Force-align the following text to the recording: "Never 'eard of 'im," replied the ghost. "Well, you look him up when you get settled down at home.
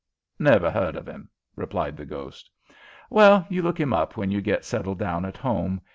"Never 0.39 0.65
'eard 0.69 0.95
of 0.95 1.07
'im," 1.07 1.29
replied 1.55 1.95
the 1.95 2.07
ghost. 2.07 2.49
"Well, 3.11 3.45
you 3.51 3.61
look 3.61 3.79
him 3.79 3.93
up 3.93 4.17
when 4.17 4.31
you 4.31 4.41
get 4.41 4.65
settled 4.65 4.97
down 4.97 5.25
at 5.25 5.37
home. 5.37 5.79